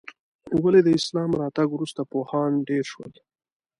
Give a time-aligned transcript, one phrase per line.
[0.63, 3.11] ولې د اسلام راتګ وروسته پوهان ډېر شول؟